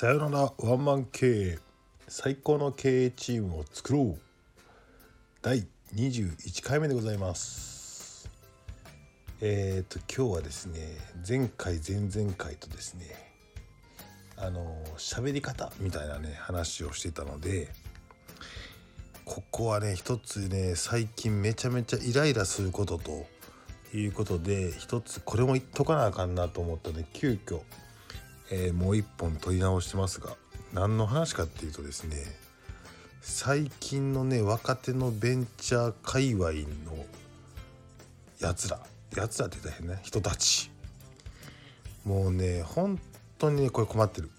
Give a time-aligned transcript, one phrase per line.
[0.00, 1.58] さよならワンマン経営
[2.08, 4.18] 最高の経営チームを作ろう。
[5.42, 8.26] 第21回目でございます。
[9.42, 10.78] えっ、ー、と今日はですね
[11.28, 13.08] 前回前々回とですね
[14.38, 17.68] あの喋り方みたいなね話をしていたので
[19.26, 23.26] ここはね一つね最近めちゃめちゃイライラすることと
[23.94, 27.60] いうことで一つこれも言っとかなあかんなと思ったので急遽
[28.50, 30.36] えー、もう一本撮り直してますが
[30.72, 32.16] 何の話かっていうとですね
[33.20, 37.04] 最近のね若手のベンチャー界隈の
[38.40, 38.80] やつら
[39.16, 40.70] やつらって言ったら変ね人たち。
[42.04, 42.98] もうね本
[43.38, 44.30] 当にねこれ困ってる。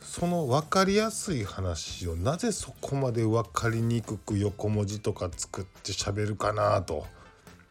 [0.00, 7.06] その分かりやすい話をなぜそこまで分かりにくく横文字とか作って喋るかなと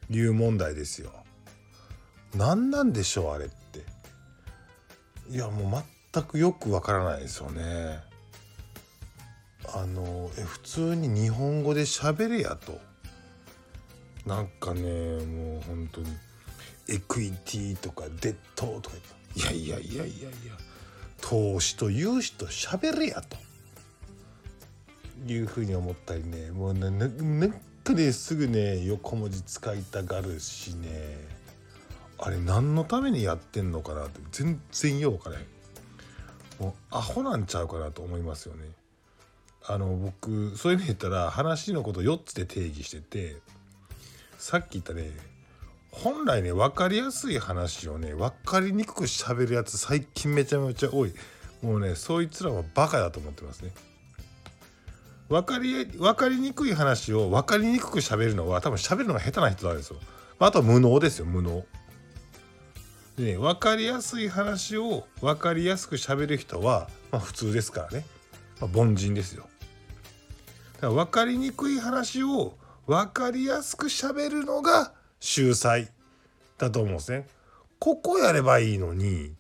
[0.10, 1.12] いう問題ですよ。
[2.36, 3.50] 何なんでしょうあれっ
[5.30, 8.00] いやもう全くよくわからないですよね。
[9.74, 12.80] あのえ普通に日本語で喋れやと。
[14.26, 16.08] なんかねもう本当に
[16.88, 18.96] エクイティとかデッドとか
[19.36, 20.30] いやいやいやいやいや
[21.22, 23.38] 投資と融資と喋れやと。
[25.28, 26.50] いうふうに思ったりね。
[26.52, 31.39] もうななんかねすぐね横文字使いたがるしね。
[32.22, 35.38] あれ何のためにやってんのかなって全然ようかね
[36.60, 38.66] もうアホなんちゃうかなと思いますよね。
[39.66, 43.38] あの僕そういう意味で言ったら話のこと4つで定義してて
[44.38, 45.12] さっき言ったね
[45.92, 51.14] 本来ね分かりやすい話をね分かりにくく喋るやつ最近めちゃめちゃ多い。
[51.62, 53.72] もうねそいつらはバカだと思ってますね。
[55.30, 60.00] 分かり分かりにくい話を分かりにくく喋るのは多分喋るのが下手な人なんですよ。
[60.40, 61.66] あとは無能ですよ無能。
[63.20, 68.06] で、ね、分かりやすい話を分かりやすく喋る人は、まあ、普通ですからね、
[68.62, 69.44] まあ、凡人ですよ。
[70.76, 72.54] だから分かりにくい話を
[72.88, 75.90] 分かりやすく喋るのが秀才
[76.58, 77.28] だと思うんですね。
[77.78, 79.34] ここやればいいのに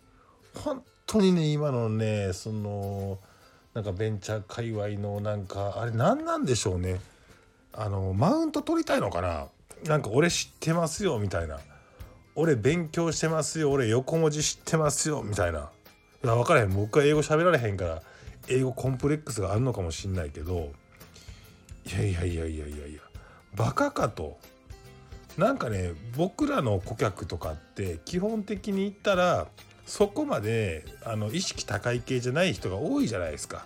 [0.55, 3.17] 本当にね今のねその
[3.73, 6.99] なんかベンチャー界隈のなんかあれ何なんでしょうね
[7.73, 9.47] あのマウント取りたいのかな
[9.85, 11.59] なんか俺知ってますよみたいな
[12.35, 15.69] 俺勉強してますよ俺横文字知ってますよみたいな。
[16.23, 16.73] いや分からへん。
[16.73, 18.01] 僕は英語喋られへんから
[18.47, 20.71] 英語コンプレックスがあるのかもしんないけど
[21.85, 23.01] いやいやいやいやいやいや
[23.55, 24.37] バカかと。
[25.37, 29.47] なんかね僕らの顧客とかって基本的に言ったら
[29.85, 33.65] そこまであの意識高い系じゃない人が多いじゃないですか。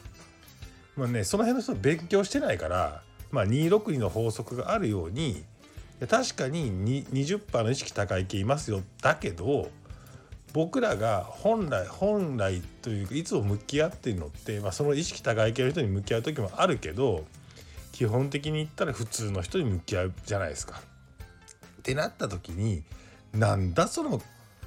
[0.96, 5.44] まあねその辺の人勉強してないからまあ262の法則があるように
[6.10, 6.72] 確かに
[7.06, 8.82] 20%の意識高い系いますよ。
[9.02, 9.72] だけど
[10.54, 17.26] 僕らが本来本来というかいつも向き合ってるのって、まあ、その意識高い系の人に向き合う時もあるけど
[17.92, 20.82] 基本的に言ったら普通の人に向き合うじゃないですか。
[21.80, 22.84] ってなった時に
[23.34, 24.22] なんだその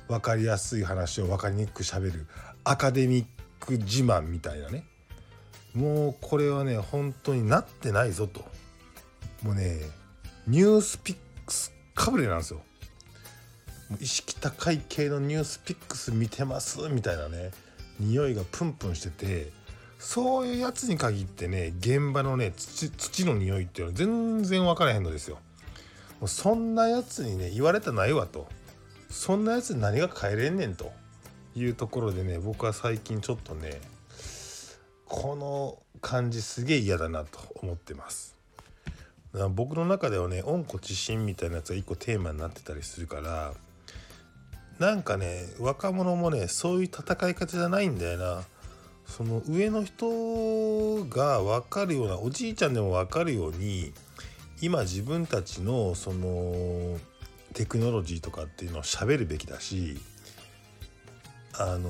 [0.08, 2.26] 分かりやすい話を分かりにくくしゃべる
[2.64, 3.26] アカデミッ
[3.60, 4.84] ク自慢みたいなね。
[5.74, 8.44] もうこれはね本当になってないぞと。
[9.42, 9.80] もうね
[10.46, 12.60] ニュースピックスかぶれなんですよ。
[14.00, 17.50] 意識高い系のニュースピックス見てますみたいなね
[17.98, 19.50] 匂いがプンプンしてて
[19.98, 25.38] そういうやつに限ってね現場のね土土の匂いっていうのは全然分からへんのですよ。
[26.20, 28.46] もうそんなやつにね言われたないわと
[29.10, 30.92] そんなやつに何が変えれんねんと
[31.56, 33.80] いうところでね僕は最近ちょっとね
[35.06, 38.35] この感じすげえ嫌だなと思ってます。
[39.54, 43.52] 僕の中ではね温故知新みたいなやつが一個テーマになってたりするから
[44.78, 48.44] なんかね若者もねそういう戦い方じゃないんだよな。
[49.06, 53.92] その上の人が分かるようなおじいちゃんでも分かるように
[54.60, 56.98] 今自分たちのその
[57.54, 59.96] テクノロジーとかっていうのを喋るべきだし
[61.56, 61.88] あの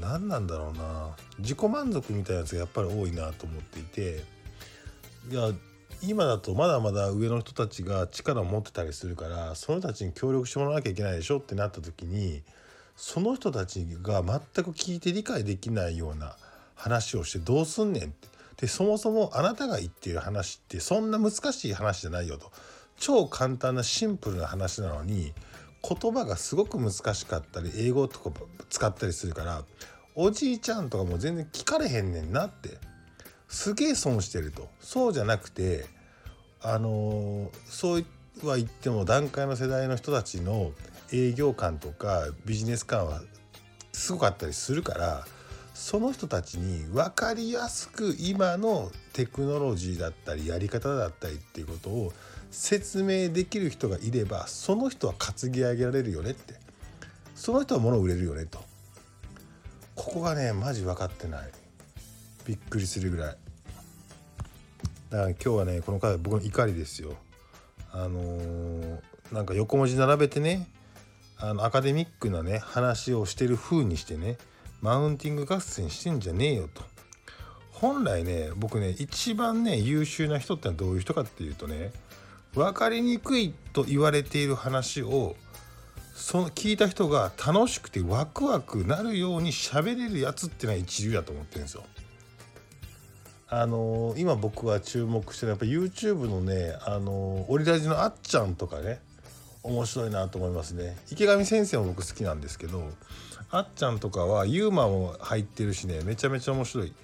[0.00, 1.16] 何なんだろうな。
[1.38, 4.24] 自己満足みたいなやつがやっぱり多いなと思っていて
[5.30, 5.50] いや
[6.04, 12.42] 今だとまだまだ上の人たちが力を持ってたりするからその人たちに協力してもらわなきゃいけないでしょってなった時に
[12.96, 16.36] その人たちが全く聞いて理解できないような
[16.74, 18.28] 話をしてどうすんねんって。
[18.56, 22.52] でそもそもあなたが言ってる話ってそんな難しい話じゃないよと。
[22.96, 25.32] 超簡単なシンプルな話なのに
[25.82, 28.30] 言葉がすごく難しかったり英語とか
[28.70, 29.64] 使ったりするから
[30.14, 32.78] おじいちゃんとかも全然聞かれへんねんなって。
[33.52, 34.68] すげえ損してると。
[34.80, 35.84] そうじゃなくて
[36.60, 38.04] あのそう
[38.42, 40.72] は言っても段階の世代の人たちの
[41.12, 43.20] 営業感とかビジネス感は
[43.92, 45.26] すごかったりするから
[45.74, 52.12] その人たちに分かりやすく今のテクノロジーだったりやり方だったりっていうことを
[52.50, 56.54] 説明できる人がいればその人は担ぎ上げられるよねって。
[57.34, 58.58] その人は物を売れるよねと。
[59.94, 61.50] ここがねマジ分かってない。
[62.46, 63.36] びっくりするぐらい。
[65.12, 67.14] だから今日はねこの回僕の怒りですよ
[67.92, 69.00] あのー、
[69.30, 70.66] なんか横文字並べてね
[71.36, 74.38] あのアカデミックなね話をしてる風にしてね
[74.80, 76.82] マウンティング合戦してんじゃねえよと
[77.72, 81.92] 本来ね僕ね一番ね優秀な人ってのはどういう人かっていうとね
[82.54, 85.36] 分かりにくいと言われている話を
[86.14, 91.84] その聞いた人が楽しくてワクワクなるように喋れるやつってのは一流だと思ってるんですよ。
[93.54, 98.98] あの、今僕は注目してるやっぱ YouTube のね、あのー、オリラジのあっちゃんとかね
[99.62, 100.96] 面白いなと思いますね。
[101.10, 102.82] 池上先生も僕好きなんですけど
[103.50, 106.94] あっちゃんとかはユーモアも入ってるしねめちゃめちゃ面白い。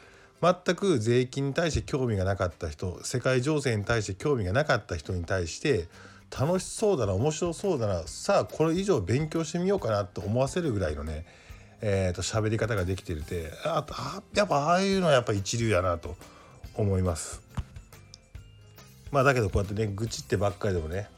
[0.40, 5.86] 全く税金に対して興味がなかった人世界情勢に対して興味がなかった人に対して
[6.30, 11.26] 楽しそうだな面白そうだなさあこれ以上勉強してみようかなと思わせるぐらいのね
[11.80, 13.52] えーと、喋り方ができてるて。
[13.64, 16.16] ああやっぱああいうのはやっぱ一流やなと
[16.78, 17.42] 思います。
[19.10, 21.08] まあだけどこうやってね愚痴ってばっかりでもね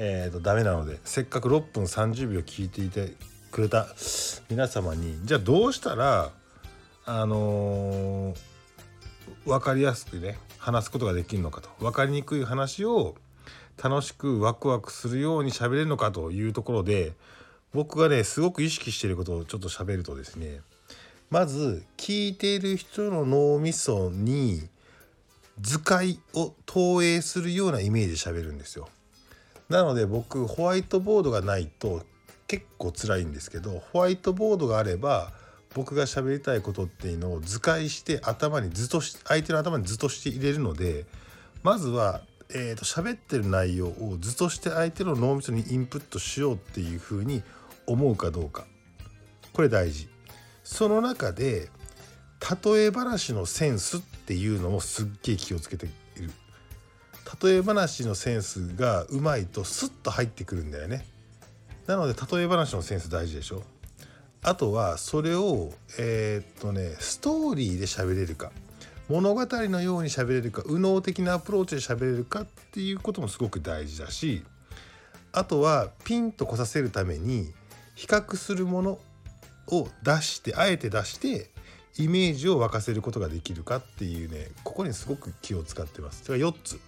[0.00, 3.14] えーと、とダメなのでせっかく6分30秒聞いていて
[3.50, 3.88] くれた
[4.48, 6.30] 皆様にじゃあどうしたら
[7.04, 8.36] あのー、
[9.46, 13.16] 分かりやすくね話すことができるのかと分かりにくい話を
[13.82, 17.12] 楽しくワクワクするように喋れるのかというところで
[17.72, 20.60] 僕がねすごく意識していることをちょっと喋るとですね
[21.30, 24.62] まず聞いている人の脳みそに
[25.60, 28.88] 図解を投影するようなイメージで喋るんですよ。
[29.68, 32.02] なので僕ホワイトボードがないと
[32.46, 35.32] 結構辛いんですけどホワイトボードがあれば
[35.74, 41.04] 僕が喋りたいことっていうのを図解して頭に図とし相手の頭に図として入れるので
[41.62, 47.42] まずはえーと、喋ってる内容を図として相手の脳みそにインプットしようっていうふうに
[47.86, 48.64] 思うかどうか
[49.52, 50.08] これ大事
[50.70, 51.70] その中で
[52.62, 55.88] 例え話のセンスっていうのもすっげえ気をつけてい
[56.20, 56.30] る。
[57.42, 61.06] 例え話のセンスがうまいとスッと入ってくるんだよね。
[61.86, 63.62] なので例え話のセンス大事でしょ。
[64.42, 68.52] あとはそれをえー、っとねストーリーで喋れるか。
[69.08, 70.62] 物語のように喋れるか。
[70.66, 74.44] 右脳的なアプローチで喋れるかっていうこともすごく大事だし。
[75.32, 77.52] あとはピンとこさせるために
[77.94, 78.98] 比較するもの。
[79.68, 81.50] を出してあえて出して
[81.98, 86.24] イメージを沸かせることができるかっていうねここにすごく気を使ってます。
[86.24, 86.80] それ4つ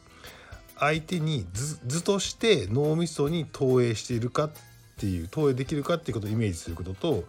[0.79, 4.50] 相手に図として脳みそに投影しているかっ
[4.99, 7.25] ていう投影できるかっていうことをイメージすることと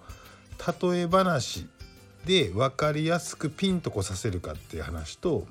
[0.89, 1.67] 例え話
[2.25, 5.47] で分かりやすくピンとこさせるかっていう話と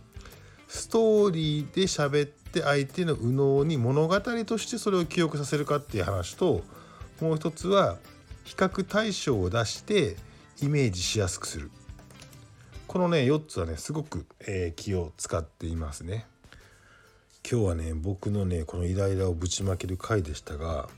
[0.68, 6.62] ストーリーで喋って相手の右脳に物語としてそれを記憶させるかっていう話と
[7.20, 7.98] もう一つは
[8.44, 10.16] 比較対象を出して
[10.62, 11.70] イメージしやすくする。
[12.86, 16.26] このね4つはねすごく、えー、気を使っていますね。
[17.48, 20.88] 今日はね僕のねこのイライラをぶちまける回でしたが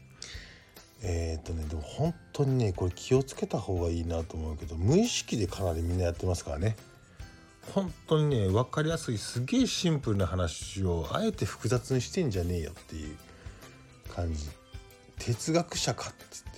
[1.03, 6.77] えっ、とねでも本当にねこれ気をつけた方がいいなと思うけど無意識でかなりみんなやってますからね。
[7.75, 13.17] 本当にね分かりやすいすげえシンプルな話をあえて複雑にしてんじゃねえよっていう
[14.13, 14.49] 感じ。
[15.19, 16.52] 哲学者かって。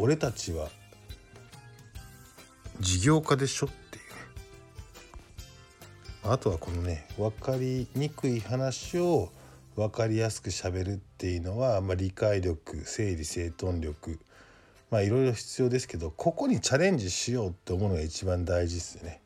[0.00, 0.68] 俺たちは
[2.80, 4.10] 事業家でしょっていうね
[6.22, 9.30] あとはこのね分かりにくい話を
[9.74, 14.20] 分かりやすくしゃべるっていうのは、まあ、理解力整理整頓力
[14.90, 19.20] まあいろいろ必要ですけどここにチャレンジしようって思うのが一番大事ですよね。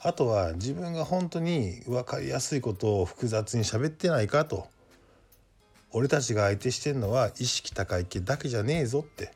[0.00, 4.66] あとは自分が本当に分かりやすいことを複雑に喋ってないかと
[5.92, 9.32] 俺たちが相手してんのは意識高い系だけじゃねえぞって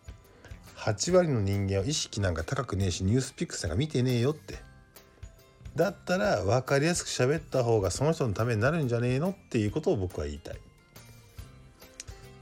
[0.78, 4.56] 8割の人間は意識なんか高くねえしニュースピックスなんか見てねえよって。
[5.74, 10.56] だったら分かりやすく喋った方がその人のためになるんじゃねえのっていうことを僕は言いたい。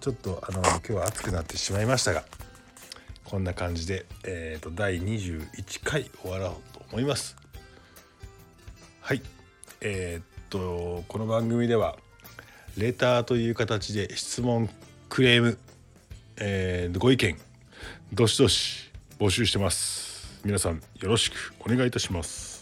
[0.01, 2.25] ちょっとあの今日は熱くなってしまいましたが
[3.25, 7.37] こんな感じで、えーと、第21回終わろうと思います。
[9.01, 9.23] はい。
[9.81, 11.97] えー、っとこの番組では
[12.77, 14.69] レターという形で質問
[15.09, 15.59] クレーム、
[16.37, 17.37] えー、ご意見
[18.13, 20.41] どしどし募集してます。
[20.45, 22.56] 皆さんよろしくお願いいたします。